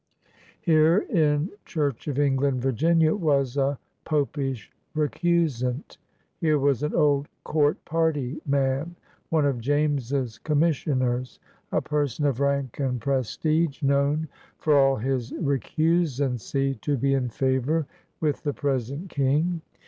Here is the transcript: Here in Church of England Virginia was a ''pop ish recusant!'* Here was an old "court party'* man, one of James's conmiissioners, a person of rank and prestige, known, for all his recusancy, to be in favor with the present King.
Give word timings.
Here 0.61 1.05
in 1.11 1.51
Church 1.63 2.07
of 2.07 2.17
England 2.17 2.59
Virginia 2.63 3.13
was 3.13 3.55
a 3.55 3.77
''pop 4.03 4.35
ish 4.39 4.71
recusant!'* 4.95 5.97
Here 6.37 6.57
was 6.57 6.81
an 6.81 6.95
old 6.95 7.27
"court 7.43 7.85
party'* 7.85 8.41
man, 8.47 8.95
one 9.29 9.45
of 9.45 9.59
James's 9.59 10.39
conmiissioners, 10.43 11.37
a 11.71 11.81
person 11.83 12.25
of 12.25 12.39
rank 12.39 12.79
and 12.79 12.99
prestige, 12.99 13.83
known, 13.83 14.27
for 14.57 14.75
all 14.75 14.95
his 14.95 15.33
recusancy, 15.33 16.81
to 16.81 16.97
be 16.97 17.13
in 17.13 17.29
favor 17.29 17.85
with 18.19 18.41
the 18.41 18.53
present 18.53 19.07
King. 19.07 19.61